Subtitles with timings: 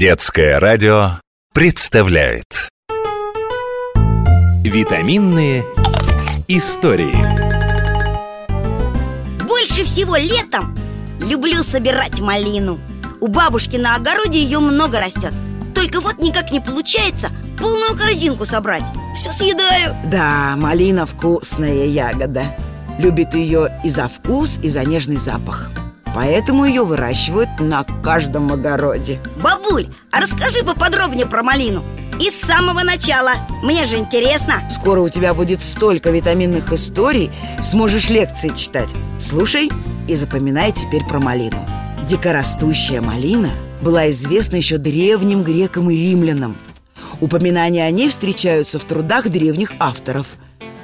[0.00, 1.20] Детское радио
[1.52, 2.70] представляет.
[4.64, 5.62] Витаминные
[6.48, 7.14] истории.
[9.46, 10.74] Больше всего летом
[11.20, 12.80] люблю собирать малину.
[13.20, 15.34] У бабушки на огороде ее много растет
[15.74, 17.28] Только вот никак не получается
[17.58, 18.86] полную корзинку собрать.
[19.14, 19.94] Все съедаю.
[20.06, 22.56] Да, малина вкусная ягода.
[22.98, 25.70] Любит ее и за вкус, и за нежный запах
[26.14, 29.20] Поэтому ее выращивают на каждом огороде.
[29.42, 31.84] Бабуль, а расскажи поподробнее про малину.
[32.20, 33.30] И с самого начала,
[33.62, 34.62] мне же интересно.
[34.70, 37.30] Скоро у тебя будет столько витаминных историй
[37.62, 38.90] Сможешь лекции читать.
[39.18, 39.70] Слушай
[40.08, 41.64] и запоминай теперь про малину.
[42.08, 46.56] Дикорастущая малина была известна еще древним грекам и римлянам.
[47.20, 50.26] Упоминания о ней встречаются в трудах древних авторов.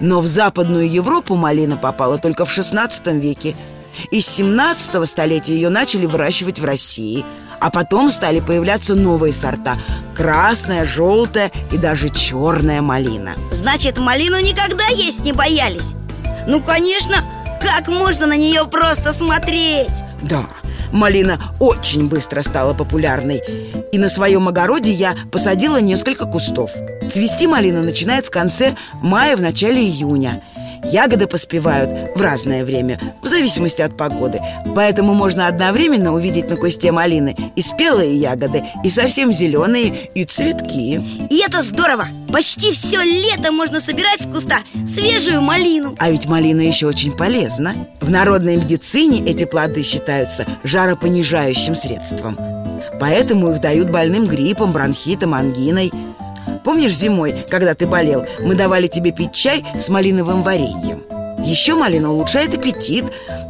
[0.00, 3.54] Но в Западную Европу малина попала только в XVI веке–
[4.10, 7.24] из 17 столетия ее начали выращивать в России
[7.60, 9.76] А потом стали появляться новые сорта
[10.14, 15.90] Красная, желтая и даже черная малина Значит, малину никогда есть не боялись?
[16.46, 17.16] Ну, конечно,
[17.60, 19.88] как можно на нее просто смотреть?
[20.22, 20.46] Да,
[20.90, 23.40] малина очень быстро стала популярной
[23.92, 26.70] И на своем огороде я посадила несколько кустов
[27.10, 30.42] Цвести малина начинает в конце мая, в начале июня–
[30.84, 34.40] Ягоды поспевают в разное время, в зависимости от погоды.
[34.74, 41.00] Поэтому можно одновременно увидеть на кусте малины и спелые ягоды, и совсем зеленые, и цветки.
[41.30, 42.08] И это здорово!
[42.32, 45.94] Почти все лето можно собирать с куста свежую малину.
[45.98, 47.74] А ведь малина еще очень полезна.
[48.00, 52.38] В народной медицине эти плоды считаются жаропонижающим средством.
[52.98, 55.92] Поэтому их дают больным гриппом, бронхитом, ангиной–
[56.64, 61.02] Помнишь зимой, когда ты болел, мы давали тебе пить чай с малиновым вареньем?
[61.44, 63.04] Еще малина улучшает аппетит,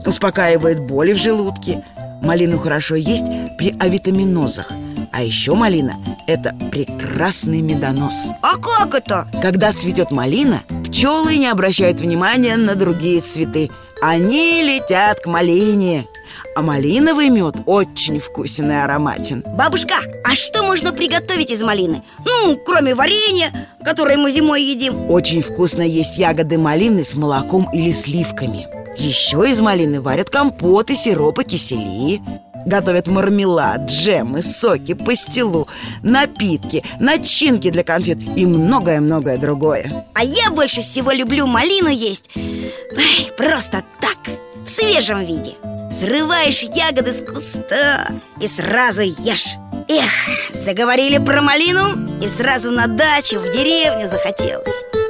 [0.07, 1.85] успокаивает боли в желудке.
[2.23, 3.25] Малину хорошо есть
[3.59, 4.73] при авитаминозах.
[5.13, 5.97] А еще малина–
[6.27, 8.29] это прекрасный медонос.
[8.41, 9.29] А как это?
[9.43, 13.71] Когда цветет малина, пчелы не обращают внимания на другие цветы.
[14.01, 16.07] Они летят к малине
[16.55, 19.43] а малиновый мед очень вкусен и ароматен.
[19.57, 22.03] Бабушка, а что можно приготовить из малины?
[22.25, 25.11] Ну, кроме варенья, которое мы зимой едим.
[25.11, 28.67] Очень вкусно есть ягоды малины с молоком или сливками.
[28.97, 32.21] Еще из малины варят компоты, сиропы, кисели.
[32.65, 35.67] Готовят мармелад, джемы, соки, пастилу,
[36.03, 40.07] напитки, начинки для конфет и многое-многое другое.
[40.15, 42.31] А я больше всего люблю малину есть.
[42.37, 44.19] Ой, Просто так,
[44.65, 45.55] в свежем виде
[45.93, 48.09] Срываешь ягоды с куста
[48.41, 49.57] и сразу ешь.
[49.89, 55.02] Эх, заговорили про малину И сразу на дачу, в деревню захотелось